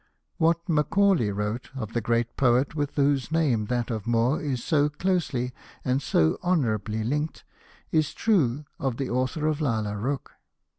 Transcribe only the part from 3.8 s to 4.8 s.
of Moore is